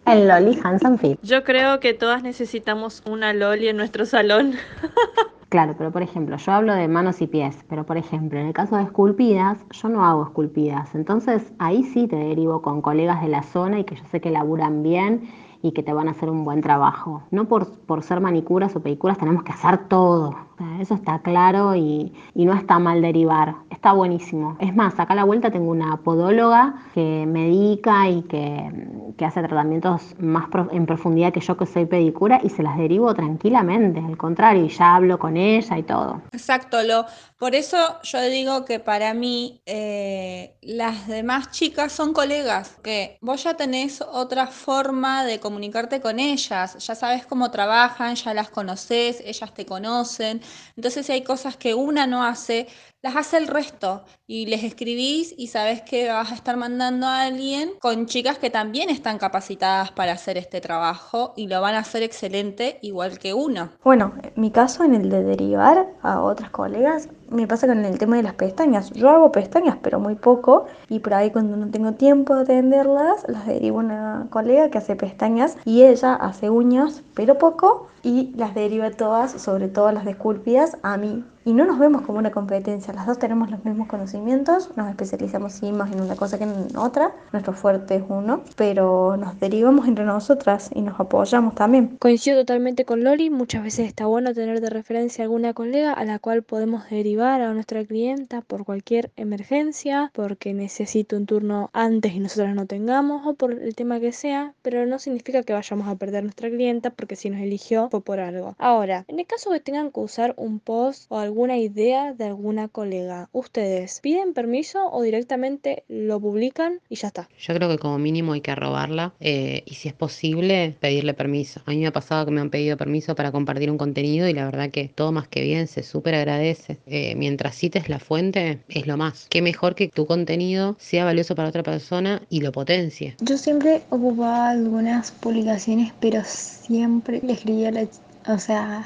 El 0.06 0.28
Loli 0.28 0.58
Hansen 0.64 0.98
Fit. 0.98 1.18
Yo 1.22 1.44
creo 1.44 1.80
que 1.80 1.92
todas 1.92 2.22
necesitamos 2.22 3.02
una 3.04 3.34
Loli 3.34 3.68
en 3.68 3.76
nuestro 3.76 4.06
salón. 4.06 4.54
Claro, 5.48 5.74
pero 5.78 5.92
por 5.92 6.02
ejemplo, 6.02 6.36
yo 6.36 6.52
hablo 6.52 6.74
de 6.74 6.88
manos 6.88 7.22
y 7.22 7.28
pies, 7.28 7.64
pero 7.68 7.86
por 7.86 7.96
ejemplo, 7.96 8.38
en 8.40 8.46
el 8.46 8.52
caso 8.52 8.76
de 8.76 8.82
esculpidas, 8.82 9.64
yo 9.70 9.88
no 9.88 10.04
hago 10.04 10.24
esculpidas. 10.24 10.94
Entonces 10.96 11.52
ahí 11.58 11.84
sí 11.84 12.08
te 12.08 12.16
derivo 12.16 12.62
con 12.62 12.82
colegas 12.82 13.22
de 13.22 13.28
la 13.28 13.42
zona 13.44 13.78
y 13.78 13.84
que 13.84 13.94
yo 13.94 14.04
sé 14.10 14.20
que 14.20 14.30
laburan 14.30 14.82
bien 14.82 15.28
y 15.62 15.72
que 15.72 15.82
te 15.82 15.92
van 15.92 16.08
a 16.08 16.12
hacer 16.12 16.30
un 16.30 16.44
buen 16.44 16.60
trabajo. 16.60 17.22
No 17.30 17.46
por, 17.46 17.70
por 17.80 18.02
ser 18.02 18.20
manicuras 18.20 18.74
o 18.76 18.80
pedicuras 18.80 19.18
tenemos 19.18 19.42
que 19.42 19.52
hacer 19.52 19.88
todo. 19.88 20.34
Eso 20.80 20.94
está 20.94 21.18
claro 21.18 21.74
y, 21.74 22.14
y 22.34 22.46
no 22.46 22.54
está 22.54 22.78
mal 22.78 23.02
derivar. 23.02 23.56
Está 23.68 23.92
buenísimo. 23.92 24.56
Es 24.58 24.74
más, 24.74 24.98
acá 24.98 25.12
a 25.12 25.16
la 25.16 25.24
vuelta 25.24 25.50
tengo 25.50 25.70
una 25.70 25.98
podóloga 25.98 26.76
que 26.94 27.26
medica 27.28 28.08
y 28.08 28.22
que, 28.22 29.12
que 29.18 29.24
hace 29.26 29.42
tratamientos 29.42 30.14
más 30.18 30.48
prof- 30.48 30.72
en 30.72 30.86
profundidad 30.86 31.32
que 31.32 31.40
yo 31.40 31.58
que 31.58 31.66
soy 31.66 31.84
pedicura 31.84 32.40
y 32.42 32.48
se 32.48 32.62
las 32.62 32.78
derivo 32.78 33.12
tranquilamente. 33.14 34.00
Al 34.00 34.16
contrario, 34.16 34.64
y 34.64 34.68
ya 34.68 34.94
hablo 34.96 35.18
con 35.18 35.36
ella 35.36 35.76
y 35.76 35.82
todo. 35.82 36.22
Exacto, 36.32 36.82
lo, 36.82 37.04
por 37.38 37.54
eso 37.54 37.76
yo 38.02 38.22
digo 38.22 38.64
que 38.64 38.80
para 38.80 39.12
mí 39.12 39.60
eh, 39.66 40.56
las 40.62 41.06
demás 41.06 41.50
chicas 41.50 41.92
son 41.92 42.12
colegas, 42.12 42.76
que 42.82 43.18
vos 43.20 43.44
ya 43.44 43.54
tenés 43.54 44.00
otra 44.00 44.46
forma 44.46 45.24
de 45.24 45.38
comunicarte 45.38 46.00
con 46.00 46.18
ellas, 46.18 46.76
ya 46.78 46.94
sabes 46.94 47.26
cómo 47.26 47.50
trabajan, 47.50 48.14
ya 48.14 48.32
las 48.32 48.48
conoces, 48.48 49.22
ellas 49.24 49.52
te 49.52 49.66
conocen, 49.66 50.40
entonces 50.76 51.04
si 51.04 51.12
hay 51.12 51.22
cosas 51.22 51.56
que 51.56 51.74
una 51.74 52.06
no 52.06 52.24
hace, 52.24 52.68
las 53.02 53.14
hace 53.14 53.36
el 53.36 53.46
resto 53.46 54.04
y 54.26 54.46
les 54.46 54.64
escribís 54.64 55.34
y 55.36 55.48
sabes 55.48 55.82
que 55.82 56.08
vas 56.08 56.32
a 56.32 56.34
estar 56.34 56.56
mandando 56.56 57.06
a 57.06 57.22
alguien 57.22 57.70
con 57.78 58.06
chicas 58.06 58.38
que 58.38 58.50
también 58.50 58.90
están 58.90 59.18
capacitadas 59.18 59.92
para 59.92 60.12
hacer 60.12 60.36
este 60.38 60.60
trabajo 60.60 61.32
y 61.36 61.46
lo 61.46 61.60
van 61.60 61.74
a 61.74 61.80
hacer 61.80 62.02
excelente 62.02 62.78
igual 62.82 63.18
que 63.18 63.32
uno. 63.32 63.70
Bueno, 63.84 64.14
en 64.22 64.32
mi 64.40 64.50
caso, 64.50 64.82
en 64.82 64.94
el 64.94 65.08
de 65.08 65.22
derivar 65.22 65.86
a 66.02 66.20
otras 66.20 66.50
colegas, 66.50 67.08
me 67.30 67.46
pasa 67.46 67.66
con 67.66 67.84
el 67.84 67.98
tema 67.98 68.16
de 68.16 68.22
las 68.22 68.34
pestañas. 68.34 68.90
Yo 68.90 69.10
hago 69.10 69.32
pestañas, 69.32 69.76
pero 69.82 70.00
muy 70.00 70.14
poco, 70.14 70.66
y 70.88 71.00
por 71.00 71.14
ahí 71.14 71.30
cuando 71.30 71.56
no 71.56 71.68
tengo 71.70 71.92
tiempo 71.92 72.34
de 72.34 72.42
atenderlas, 72.42 73.24
las 73.28 73.46
derivo 73.46 73.80
a 73.80 73.84
una 73.84 74.26
colega 74.30 74.70
que 74.70 74.78
hace 74.78 74.96
pestañas 74.96 75.56
y 75.64 75.82
ella 75.82 76.14
hace 76.14 76.50
uñas, 76.50 77.02
pero 77.14 77.38
poco, 77.38 77.88
y 78.06 78.32
las 78.36 78.54
deriva 78.54 78.92
todas, 78.92 79.32
sobre 79.32 79.66
todo 79.66 79.90
las 79.90 80.04
de 80.04 80.12
esculpidas, 80.12 80.76
a 80.84 80.96
mí. 80.96 81.24
Y 81.44 81.52
no 81.52 81.64
nos 81.64 81.78
vemos 81.78 82.02
como 82.02 82.18
una 82.18 82.32
competencia, 82.32 82.92
las 82.92 83.06
dos 83.06 83.20
tenemos 83.20 83.48
los 83.52 83.64
mismos 83.64 83.86
conocimientos, 83.86 84.70
nos 84.76 84.88
especializamos 84.88 85.52
sí 85.52 85.70
más 85.70 85.92
en 85.92 86.00
una 86.00 86.16
cosa 86.16 86.38
que 86.38 86.44
en 86.44 86.76
otra, 86.76 87.14
nuestro 87.32 87.52
fuerte 87.52 87.94
es 87.94 88.02
uno, 88.08 88.42
pero 88.56 89.16
nos 89.16 89.38
derivamos 89.38 89.86
entre 89.86 90.04
nosotras 90.04 90.70
y 90.74 90.82
nos 90.82 90.98
apoyamos 90.98 91.54
también. 91.54 91.98
Coincido 92.00 92.40
totalmente 92.40 92.84
con 92.84 93.04
Loli, 93.04 93.30
muchas 93.30 93.62
veces 93.62 93.86
está 93.86 94.06
bueno 94.06 94.34
tener 94.34 94.60
de 94.60 94.70
referencia 94.70 95.22
alguna 95.22 95.54
colega 95.54 95.92
a 95.92 96.04
la 96.04 96.18
cual 96.18 96.42
podemos 96.42 96.90
derivar 96.90 97.40
a 97.40 97.54
nuestra 97.54 97.84
clienta 97.84 98.40
por 98.40 98.64
cualquier 98.64 99.12
emergencia, 99.14 100.10
porque 100.14 100.52
necesita 100.52 101.16
un 101.16 101.26
turno 101.26 101.70
antes 101.72 102.12
y 102.12 102.18
nosotros 102.18 102.56
no 102.56 102.66
tengamos 102.66 103.24
o 103.24 103.34
por 103.34 103.52
el 103.52 103.76
tema 103.76 104.00
que 104.00 104.10
sea, 104.10 104.52
pero 104.62 104.84
no 104.84 104.98
significa 104.98 105.44
que 105.44 105.52
vayamos 105.52 105.86
a 105.86 105.94
perder 105.94 106.24
nuestra 106.24 106.50
clienta 106.50 106.90
porque 106.90 107.14
si 107.14 107.30
nos 107.30 107.40
eligió 107.40 107.88
fue 107.96 108.04
por 108.04 108.20
algo. 108.20 108.54
Ahora, 108.58 109.04
en 109.08 109.18
el 109.18 109.26
caso 109.26 109.50
que 109.50 109.60
tengan 109.60 109.90
que 109.90 110.00
usar 110.00 110.34
un 110.36 110.60
post 110.60 111.06
o 111.08 111.18
alguna 111.18 111.56
idea 111.56 112.12
de 112.12 112.24
alguna 112.24 112.68
colega, 112.68 113.28
¿ustedes 113.32 114.00
piden 114.00 114.34
permiso 114.34 114.90
o 114.90 115.02
directamente 115.02 115.84
lo 115.88 116.20
publican 116.20 116.80
y 116.88 116.96
ya 116.96 117.08
está? 117.08 117.28
Yo 117.38 117.54
creo 117.54 117.68
que 117.68 117.78
como 117.78 117.98
mínimo 117.98 118.32
hay 118.32 118.40
que 118.40 118.54
robarla 118.54 119.14
eh, 119.20 119.62
y 119.66 119.74
si 119.74 119.88
es 119.88 119.94
posible 119.94 120.76
pedirle 120.80 121.14
permiso. 121.14 121.60
A 121.64 121.70
mí 121.70 121.78
me 121.78 121.86
ha 121.86 121.92
pasado 121.92 122.26
que 122.26 122.32
me 122.32 122.40
han 122.40 122.50
pedido 122.50 122.76
permiso 122.76 123.14
para 123.14 123.32
compartir 123.32 123.70
un 123.70 123.78
contenido 123.78 124.28
y 124.28 124.34
la 124.34 124.44
verdad 124.44 124.70
que 124.70 124.88
todo 124.88 125.12
más 125.12 125.28
que 125.28 125.42
bien 125.42 125.66
se 125.66 125.82
súper 125.82 126.14
agradece. 126.14 126.78
Eh, 126.86 127.14
mientras 127.16 127.56
cites 127.56 127.88
la 127.88 127.98
fuente 127.98 128.60
es 128.68 128.86
lo 128.86 128.96
más. 128.96 129.26
Qué 129.30 129.42
mejor 129.42 129.74
que 129.74 129.88
tu 129.88 130.06
contenido 130.06 130.76
sea 130.78 131.04
valioso 131.04 131.34
para 131.34 131.48
otra 131.48 131.62
persona 131.62 132.22
y 132.28 132.40
lo 132.40 132.52
potencie. 132.52 133.16
Yo 133.20 133.38
siempre 133.38 133.82
ocupaba 133.90 134.50
algunas 134.50 135.12
publicaciones, 135.12 135.92
pero 136.00 136.22
siempre 136.24 137.20
le 137.22 137.32
escribía 137.32 137.68
a 137.68 137.72
la, 137.72 137.85
o 138.28 138.38
sea, 138.38 138.84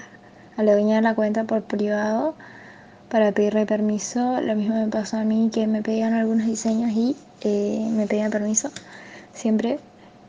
a 0.57 0.63
la 0.63 0.73
dueña 0.73 0.97
de 0.97 1.03
la 1.03 1.15
cuenta 1.15 1.45
por 1.45 1.63
privado 1.63 2.35
para 3.09 3.33
pedirle 3.33 3.67
permiso. 3.67 4.41
Lo 4.41 4.55
mismo 4.55 4.77
me 4.77 4.89
pasó 4.89 5.19
a 5.19 5.25
mí 5.25 5.51
que 5.53 5.67
me 5.67 5.83
pedían 5.83 6.15
algunos 6.15 6.47
diseños 6.47 6.93
y 6.93 7.17
eh, 7.43 7.89
me 7.91 8.07
pedían 8.07 8.31
permiso 8.31 8.71
siempre. 9.33 9.79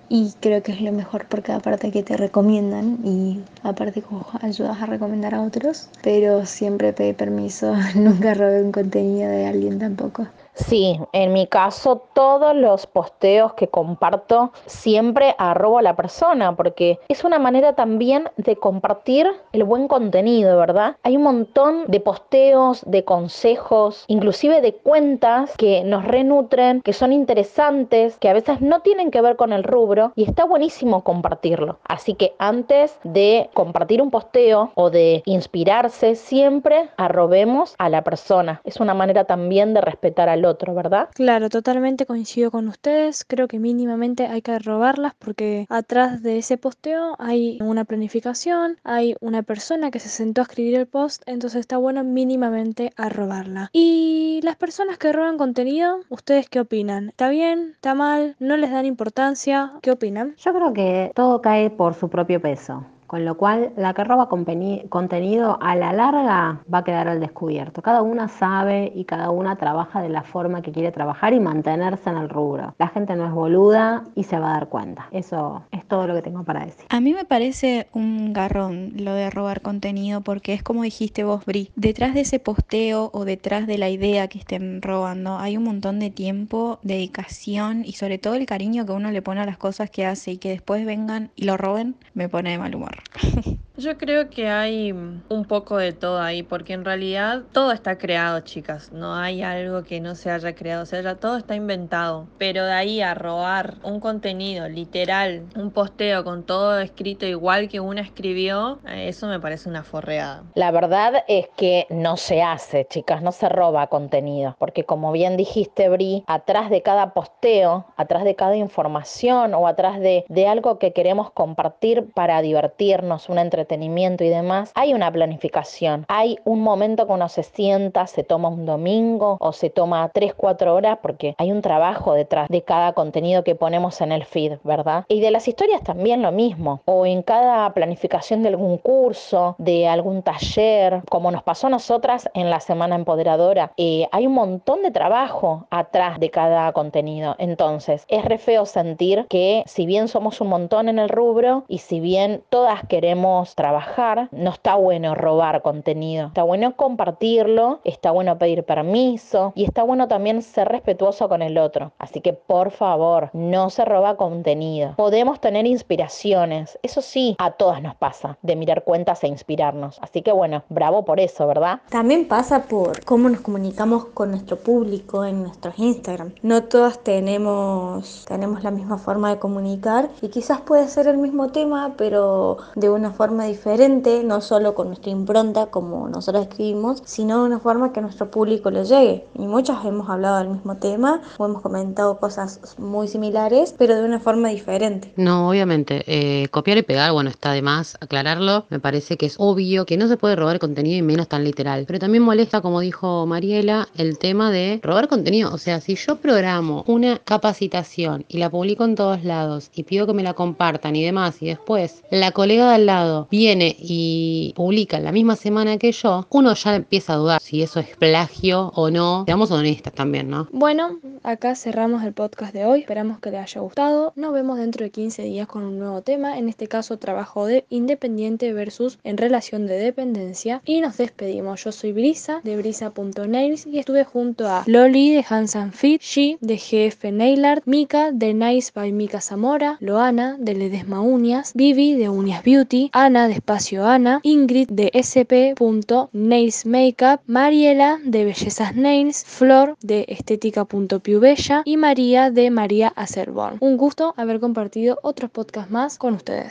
Y 0.09 0.33
creo 0.41 0.61
que 0.61 0.73
es 0.73 0.81
lo 0.81 0.91
mejor 0.91 1.25
porque 1.27 1.53
aparte 1.53 1.89
que 1.89 2.03
te 2.03 2.17
recomiendan 2.17 2.97
y 3.05 3.41
aparte 3.63 4.01
que 4.01 4.07
ayudas 4.41 4.81
a 4.81 4.85
recomendar 4.85 5.33
a 5.33 5.41
otros, 5.41 5.87
pero 6.03 6.45
siempre 6.45 6.91
pedí 6.91 7.13
permiso, 7.13 7.73
nunca 7.95 8.33
robé 8.33 8.61
un 8.61 8.73
contenido 8.73 9.29
de 9.29 9.47
alguien 9.47 9.79
tampoco. 9.79 10.27
Sí, 10.53 10.99
en 11.13 11.33
mi 11.33 11.47
caso 11.47 12.03
todos 12.13 12.55
los 12.55 12.85
posteos 12.85 13.53
que 13.53 13.69
comparto 13.69 14.51
siempre 14.65 15.35
arrobo 15.37 15.77
a 15.79 15.81
la 15.81 15.95
persona 15.95 16.55
porque 16.55 16.99
es 17.07 17.23
una 17.23 17.39
manera 17.39 17.73
también 17.73 18.29
de 18.37 18.57
compartir 18.57 19.27
el 19.53 19.63
buen 19.63 19.87
contenido, 19.87 20.57
¿verdad? 20.57 20.97
Hay 21.03 21.15
un 21.15 21.23
montón 21.23 21.85
de 21.87 21.99
posteos, 21.99 22.83
de 22.85 23.05
consejos, 23.05 24.03
inclusive 24.07 24.61
de 24.61 24.73
cuentas 24.73 25.55
que 25.57 25.83
nos 25.83 26.03
renutren, 26.05 26.81
que 26.81 26.93
son 26.93 27.13
interesantes, 27.13 28.17
que 28.17 28.29
a 28.29 28.33
veces 28.33 28.61
no 28.61 28.81
tienen 28.81 29.09
que 29.09 29.21
ver 29.21 29.37
con 29.37 29.53
el 29.53 29.63
rubro 29.63 30.11
y 30.15 30.23
está 30.23 30.43
buenísimo 30.43 31.03
compartirlo. 31.03 31.79
Así 31.87 32.13
que 32.13 32.33
antes 32.39 32.99
de 33.03 33.49
compartir 33.53 34.01
un 34.01 34.11
posteo 34.11 34.71
o 34.75 34.89
de 34.89 35.23
inspirarse, 35.25 36.15
siempre 36.15 36.89
arrobemos 36.97 37.75
a 37.77 37.89
la 37.89 38.03
persona. 38.03 38.61
Es 38.65 38.79
una 38.79 38.93
manera 38.93 39.23
también 39.23 39.73
de 39.73 39.81
respetar 39.81 40.29
al 40.29 40.40
otro, 40.45 40.73
¿verdad? 40.73 41.09
Claro, 41.13 41.49
totalmente 41.49 42.05
coincido 42.05 42.51
con 42.51 42.67
ustedes. 42.67 43.23
Creo 43.25 43.47
que 43.47 43.59
mínimamente 43.59 44.27
hay 44.27 44.41
que 44.41 44.57
robarlas 44.59 45.13
porque 45.17 45.65
atrás 45.69 46.21
de 46.23 46.37
ese 46.37 46.57
posteo 46.57 47.15
hay 47.19 47.59
una 47.61 47.85
planificación, 47.85 48.77
hay 48.83 49.15
una 49.21 49.43
persona 49.43 49.91
que 49.91 49.99
se 49.99 50.09
sentó 50.09 50.41
a 50.41 50.43
escribir 50.43 50.75
el 50.75 50.87
post, 50.87 51.23
entonces 51.25 51.61
está 51.61 51.77
bueno 51.77 52.03
mínimamente 52.03 52.91
arrobarla. 52.97 53.69
Y 53.73 54.39
las 54.43 54.55
personas 54.55 54.97
que 54.97 55.11
roban 55.11 55.37
contenido, 55.37 55.99
¿ustedes 56.09 56.49
qué 56.49 56.59
opinan? 56.59 57.09
¿Está 57.09 57.29
bien? 57.29 57.71
¿Está 57.75 57.95
mal? 57.95 58.35
¿No 58.39 58.57
les 58.57 58.71
dan 58.71 58.85
importancia? 58.85 59.73
¿Qué 59.81 59.91
opinan? 59.91 60.35
Yo 60.37 60.53
creo 60.53 60.73
que 60.73 61.11
todo 61.15 61.41
cae 61.41 61.69
por 61.69 61.93
su 61.93 62.09
propio 62.09 62.41
peso. 62.41 62.85
Con 63.11 63.25
lo 63.25 63.35
cual, 63.35 63.73
la 63.75 63.93
que 63.93 64.05
roba 64.05 64.29
contenido 64.29 65.57
a 65.61 65.75
la 65.75 65.91
larga 65.91 66.61
va 66.73 66.77
a 66.77 66.83
quedar 66.85 67.09
al 67.09 67.19
descubierto. 67.19 67.81
Cada 67.81 68.01
una 68.03 68.29
sabe 68.29 68.89
y 68.95 69.03
cada 69.03 69.31
una 69.31 69.57
trabaja 69.57 70.01
de 70.01 70.07
la 70.07 70.23
forma 70.23 70.61
que 70.61 70.71
quiere 70.71 70.93
trabajar 70.93 71.33
y 71.33 71.41
mantenerse 71.41 72.09
en 72.09 72.15
el 72.15 72.29
rubro. 72.29 72.73
La 72.79 72.87
gente 72.87 73.17
no 73.17 73.25
es 73.25 73.33
boluda 73.33 74.05
y 74.15 74.23
se 74.23 74.39
va 74.39 74.51
a 74.51 74.53
dar 74.53 74.69
cuenta. 74.69 75.09
Eso 75.11 75.61
es 75.71 75.80
todo 75.91 76.07
lo 76.07 76.15
que 76.15 76.21
tengo 76.21 76.45
para 76.45 76.65
decir. 76.65 76.85
A 76.87 77.01
mí 77.01 77.13
me 77.13 77.25
parece 77.25 77.87
un 77.91 78.31
garrón 78.31 78.93
lo 78.95 79.13
de 79.13 79.29
robar 79.29 79.59
contenido 79.59 80.21
porque 80.21 80.53
es 80.53 80.63
como 80.63 80.83
dijiste 80.83 81.25
vos, 81.25 81.43
Bri. 81.43 81.69
Detrás 81.75 82.13
de 82.13 82.21
ese 82.21 82.39
posteo 82.39 83.09
o 83.11 83.25
detrás 83.25 83.67
de 83.67 83.77
la 83.77 83.89
idea 83.89 84.29
que 84.29 84.39
estén 84.39 84.81
robando 84.81 85.37
hay 85.37 85.57
un 85.57 85.65
montón 85.65 85.99
de 85.99 86.09
tiempo, 86.09 86.79
dedicación 86.81 87.83
y 87.83 87.91
sobre 87.91 88.19
todo 88.19 88.35
el 88.35 88.45
cariño 88.45 88.85
que 88.85 88.93
uno 88.93 89.11
le 89.11 89.21
pone 89.21 89.41
a 89.41 89.45
las 89.45 89.57
cosas 89.57 89.89
que 89.89 90.05
hace 90.05 90.31
y 90.31 90.37
que 90.37 90.47
después 90.47 90.85
vengan 90.85 91.31
y 91.35 91.43
lo 91.43 91.57
roben, 91.57 91.97
me 92.13 92.29
pone 92.29 92.51
de 92.51 92.57
mal 92.57 92.73
humor. 92.73 92.95
Yo 93.81 93.97
creo 93.97 94.29
que 94.29 94.47
hay 94.47 94.91
un 94.91 95.45
poco 95.47 95.77
de 95.77 95.91
todo 95.91 96.21
ahí, 96.21 96.43
porque 96.43 96.73
en 96.73 96.85
realidad 96.85 97.41
todo 97.51 97.71
está 97.71 97.97
creado, 97.97 98.39
chicas. 98.41 98.91
No 98.91 99.15
hay 99.15 99.41
algo 99.41 99.81
que 99.81 99.99
no 99.99 100.13
se 100.13 100.29
haya 100.29 100.53
creado, 100.53 100.83
o 100.83 100.85
sea, 100.85 101.01
ya 101.01 101.15
todo 101.15 101.35
está 101.37 101.55
inventado. 101.55 102.27
Pero 102.37 102.63
de 102.63 102.73
ahí 102.73 103.01
a 103.01 103.15
robar 103.15 103.77
un 103.81 103.99
contenido 103.99 104.69
literal, 104.69 105.47
un 105.55 105.71
posteo 105.71 106.23
con 106.23 106.43
todo 106.43 106.79
escrito 106.79 107.25
igual 107.25 107.69
que 107.69 107.79
una 107.79 108.01
escribió, 108.01 108.77
eh, 108.87 109.07
eso 109.07 109.25
me 109.25 109.39
parece 109.39 109.67
una 109.67 109.81
forreada. 109.81 110.43
La 110.53 110.69
verdad 110.69 111.23
es 111.27 111.47
que 111.57 111.87
no 111.89 112.17
se 112.17 112.43
hace, 112.43 112.85
chicas, 112.85 113.23
no 113.23 113.31
se 113.31 113.49
roba 113.49 113.87
contenido, 113.87 114.55
porque 114.59 114.83
como 114.83 115.11
bien 115.11 115.37
dijiste, 115.37 115.89
Bri, 115.89 116.23
atrás 116.27 116.69
de 116.69 116.83
cada 116.83 117.15
posteo, 117.15 117.87
atrás 117.97 118.25
de 118.25 118.35
cada 118.35 118.57
información 118.57 119.55
o 119.55 119.67
atrás 119.67 119.99
de, 119.99 120.23
de 120.29 120.47
algo 120.47 120.77
que 120.77 120.93
queremos 120.93 121.31
compartir 121.31 122.11
para 122.13 122.43
divertirnos, 122.43 123.27
un 123.27 123.39
entretenimiento 123.39 123.70
y 123.71 124.29
demás, 124.29 124.71
hay 124.75 124.93
una 124.93 125.11
planificación, 125.11 126.05
hay 126.09 126.37
un 126.43 126.61
momento 126.61 127.07
que 127.07 127.13
uno 127.13 127.29
se 127.29 127.43
sienta, 127.43 128.05
se 128.05 128.23
toma 128.23 128.49
un 128.49 128.65
domingo 128.65 129.37
o 129.39 129.53
se 129.53 129.69
toma 129.69 130.09
3, 130.13 130.33
4 130.33 130.75
horas 130.75 130.97
porque 131.01 131.35
hay 131.37 131.51
un 131.51 131.61
trabajo 131.61 132.13
detrás 132.13 132.49
de 132.49 132.63
cada 132.63 132.91
contenido 132.93 133.43
que 133.43 133.55
ponemos 133.55 134.01
en 134.01 134.11
el 134.11 134.25
feed, 134.25 134.57
¿verdad? 134.63 135.05
Y 135.07 135.21
de 135.21 135.31
las 135.31 135.47
historias 135.47 135.83
también 135.83 136.21
lo 136.21 136.31
mismo, 136.31 136.81
o 136.85 137.05
en 137.05 137.23
cada 137.23 137.73
planificación 137.73 138.43
de 138.43 138.49
algún 138.49 138.77
curso, 138.77 139.55
de 139.57 139.87
algún 139.87 140.21
taller, 140.21 141.01
como 141.09 141.31
nos 141.31 141.43
pasó 141.43 141.67
a 141.67 141.69
nosotras 141.69 142.29
en 142.33 142.49
la 142.49 142.59
Semana 142.59 142.95
Empoderadora, 142.95 143.71
eh, 143.77 144.07
hay 144.11 144.27
un 144.27 144.33
montón 144.33 144.81
de 144.81 144.91
trabajo 144.91 145.65
atrás 145.69 146.19
de 146.19 146.29
cada 146.29 146.71
contenido. 146.73 147.35
Entonces, 147.37 148.05
es 148.09 148.25
re 148.25 148.37
feo 148.37 148.65
sentir 148.65 149.25
que 149.29 149.63
si 149.65 149.85
bien 149.85 150.09
somos 150.09 150.41
un 150.41 150.49
montón 150.49 150.89
en 150.89 150.99
el 150.99 151.09
rubro 151.09 151.63
y 151.67 151.77
si 151.77 151.99
bien 151.99 152.43
todas 152.49 152.85
queremos 152.87 153.55
trabajar, 153.61 154.27
no 154.31 154.49
está 154.49 154.73
bueno 154.73 155.13
robar 155.13 155.61
contenido. 155.61 156.29
Está 156.29 156.41
bueno 156.41 156.75
compartirlo, 156.75 157.79
está 157.83 158.09
bueno 158.09 158.39
pedir 158.39 158.63
permiso 158.63 159.53
y 159.53 159.65
está 159.65 159.83
bueno 159.83 160.07
también 160.07 160.41
ser 160.41 160.67
respetuoso 160.67 161.29
con 161.29 161.43
el 161.43 161.59
otro. 161.59 161.91
Así 161.99 162.21
que 162.21 162.33
por 162.33 162.71
favor, 162.71 163.29
no 163.33 163.69
se 163.69 163.85
roba 163.85 164.17
contenido. 164.17 164.95
Podemos 164.97 165.39
tener 165.39 165.67
inspiraciones, 165.67 166.79
eso 166.81 167.03
sí, 167.03 167.35
a 167.37 167.51
todas 167.51 167.83
nos 167.83 167.93
pasa, 167.93 168.39
de 168.41 168.55
mirar 168.55 168.83
cuentas 168.83 169.23
e 169.23 169.27
inspirarnos. 169.27 169.99
Así 170.01 170.23
que 170.23 170.31
bueno, 170.31 170.63
bravo 170.69 171.05
por 171.05 171.19
eso, 171.19 171.45
¿verdad? 171.45 171.81
También 171.91 172.27
pasa 172.27 172.63
por 172.63 173.05
cómo 173.05 173.29
nos 173.29 173.41
comunicamos 173.41 174.05
con 174.05 174.31
nuestro 174.31 174.57
público 174.57 175.23
en 175.23 175.43
nuestros 175.43 175.77
Instagram. 175.77 176.33
No 176.41 176.63
todas 176.63 176.97
tenemos, 177.03 178.25
tenemos 178.27 178.63
la 178.63 178.71
misma 178.71 178.97
forma 178.97 179.29
de 179.29 179.37
comunicar 179.37 180.09
y 180.19 180.29
quizás 180.29 180.61
puede 180.61 180.87
ser 180.87 181.05
el 181.05 181.19
mismo 181.19 181.49
tema, 181.49 181.93
pero 181.95 182.57
de 182.73 182.89
una 182.89 183.11
forma 183.11 183.40
diferente, 183.45 184.23
no 184.23 184.41
solo 184.41 184.75
con 184.75 184.87
nuestra 184.87 185.11
impronta 185.11 185.67
como 185.67 186.07
nosotros 186.09 186.47
escribimos, 186.47 187.01
sino 187.05 187.41
de 187.41 187.47
una 187.47 187.59
forma 187.59 187.91
que 187.93 187.99
a 187.99 188.03
nuestro 188.03 188.29
público 188.29 188.71
le 188.71 188.83
llegue. 188.85 189.25
Y 189.37 189.47
muchas 189.47 189.83
hemos 189.85 190.09
hablado 190.09 190.39
del 190.39 190.49
mismo 190.49 190.77
tema 190.77 191.21
o 191.37 191.45
hemos 191.45 191.61
comentado 191.61 192.19
cosas 192.19 192.59
muy 192.77 193.07
similares, 193.07 193.73
pero 193.77 193.95
de 193.95 194.03
una 194.03 194.19
forma 194.19 194.49
diferente. 194.49 195.13
No, 195.15 195.49
obviamente, 195.49 196.03
eh, 196.07 196.47
copiar 196.49 196.77
y 196.77 196.81
pegar, 196.83 197.11
bueno, 197.11 197.29
está 197.29 197.51
de 197.51 197.61
más 197.61 197.97
aclararlo. 197.99 198.65
Me 198.69 198.79
parece 198.79 199.17
que 199.17 199.25
es 199.25 199.35
obvio 199.37 199.85
que 199.85 199.97
no 199.97 200.07
se 200.07 200.17
puede 200.17 200.35
robar 200.35 200.59
contenido 200.59 200.97
y 200.97 201.01
menos 201.01 201.27
tan 201.27 201.43
literal. 201.43 201.85
Pero 201.87 201.99
también 201.99 202.23
molesta, 202.23 202.61
como 202.61 202.79
dijo 202.79 203.25
Mariela, 203.25 203.87
el 203.97 204.17
tema 204.17 204.51
de 204.51 204.79
robar 204.83 205.07
contenido. 205.07 205.53
O 205.53 205.57
sea, 205.57 205.81
si 205.81 205.95
yo 205.95 206.17
programo 206.17 206.83
una 206.87 207.19
capacitación 207.19 208.25
y 208.27 208.37
la 208.37 208.49
publico 208.49 208.83
en 208.85 208.95
todos 208.95 209.23
lados 209.23 209.69
y 209.73 209.83
pido 209.83 210.07
que 210.07 210.13
me 210.13 210.23
la 210.23 210.33
compartan 210.33 210.95
y 210.95 211.03
demás, 211.03 211.41
y 211.41 211.47
después 211.47 212.03
la 212.11 212.31
colega 212.31 212.69
de 212.69 212.75
al 212.75 212.85
lado 212.85 213.27
viene 213.31 213.75
y 213.79 214.53
publica 214.55 214.99
la 214.99 215.11
misma 215.11 215.35
semana 215.35 215.77
que 215.77 215.91
yo, 215.91 216.27
uno 216.29 216.53
ya 216.53 216.75
empieza 216.75 217.13
a 217.13 217.15
dudar 217.15 217.41
si 217.41 217.63
eso 217.63 217.79
es 217.79 217.95
plagio 217.95 218.71
o 218.75 218.91
no. 218.91 219.23
Seamos 219.25 219.49
honestas 219.51 219.93
también, 219.93 220.29
¿no? 220.29 220.47
Bueno, 220.51 220.99
acá 221.23 221.55
cerramos 221.55 222.03
el 222.03 222.13
podcast 222.13 222.53
de 222.53 222.65
hoy. 222.65 222.81
Esperamos 222.81 223.19
que 223.19 223.31
les 223.31 223.41
haya 223.41 223.61
gustado. 223.61 224.13
Nos 224.15 224.33
vemos 224.33 224.59
dentro 224.59 224.83
de 224.83 224.91
15 224.91 225.23
días 225.23 225.47
con 225.47 225.63
un 225.63 225.79
nuevo 225.79 226.01
tema. 226.01 226.37
En 226.37 226.49
este 226.49 226.67
caso, 226.67 226.97
trabajo 226.97 227.45
de 227.45 227.65
independiente 227.69 228.51
versus 228.53 228.99
en 229.03 229.17
relación 229.17 229.65
de 229.65 229.77
dependencia. 229.77 230.61
Y 230.65 230.81
nos 230.81 230.97
despedimos. 230.97 231.63
Yo 231.63 231.71
soy 231.71 231.93
Brisa 231.93 232.41
de 232.43 232.57
brisa.nails 232.57 233.65
y 233.65 233.79
estuve 233.79 234.03
junto 234.03 234.47
a 234.47 234.63
Loli 234.67 235.13
de 235.13 235.25
Hans 235.27 235.55
and 235.55 235.73
Fit, 235.73 236.01
She 236.01 236.37
de 236.41 236.57
GF 236.57 237.11
Nailart, 237.11 237.63
Mika 237.65 238.11
de 238.11 238.33
Nice 238.33 238.71
by 238.75 238.91
Mika 238.91 239.21
Zamora, 239.21 239.77
Loana 239.79 240.35
de 240.37 240.53
Ledesma 240.53 241.01
Uñas, 241.01 241.53
Vivi 241.53 241.93
de 241.93 242.09
Uñas 242.09 242.43
Beauty, 242.43 242.89
Ana 242.93 243.20
Ana 243.27 243.85
Ana, 243.85 244.19
Ingrid 244.23 244.69
de 244.69 244.89
sp.nails 244.93 246.65
makeup, 246.65 247.21
Mariela 247.27 247.99
de 248.03 248.25
Bellezas 248.25 248.75
Nails, 248.75 249.23
Flor 249.25 249.75
de 249.81 250.05
estética.piubella 250.07 251.61
y 251.65 251.77
María 251.77 252.31
de 252.31 252.49
María 252.51 252.89
Acerborn. 252.95 253.57
Un 253.59 253.77
gusto 253.77 254.13
haber 254.17 254.39
compartido 254.39 254.99
otros 255.03 255.29
podcasts 255.31 255.71
más 255.71 255.97
con 255.97 256.15
ustedes. 256.15 256.49